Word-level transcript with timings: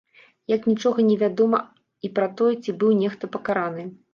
Як 0.53 0.63
нічога 0.71 1.05
не 1.09 1.17
вядома 1.25 1.59
і 2.09 2.13
пра 2.17 2.27
тое, 2.41 2.51
ці 2.63 2.77
быў 2.81 2.99
нехта 3.03 3.31
пакараны. 3.37 3.91